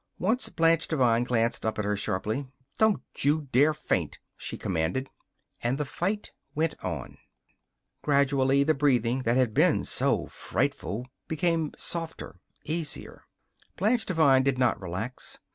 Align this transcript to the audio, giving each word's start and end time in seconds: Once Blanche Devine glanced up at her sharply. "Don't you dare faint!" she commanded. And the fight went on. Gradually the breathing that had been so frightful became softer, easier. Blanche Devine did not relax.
Once 0.17 0.49
Blanche 0.49 0.87
Devine 0.87 1.23
glanced 1.23 1.63
up 1.63 1.77
at 1.77 1.85
her 1.85 1.95
sharply. 1.95 2.47
"Don't 2.79 3.03
you 3.19 3.41
dare 3.51 3.71
faint!" 3.71 4.17
she 4.35 4.57
commanded. 4.57 5.11
And 5.61 5.77
the 5.77 5.85
fight 5.85 6.31
went 6.55 6.73
on. 6.83 7.19
Gradually 8.01 8.63
the 8.63 8.73
breathing 8.73 9.21
that 9.25 9.37
had 9.37 9.53
been 9.53 9.83
so 9.83 10.25
frightful 10.25 11.05
became 11.27 11.73
softer, 11.77 12.39
easier. 12.63 13.27
Blanche 13.77 14.07
Devine 14.07 14.41
did 14.41 14.57
not 14.57 14.81
relax. 14.81 15.37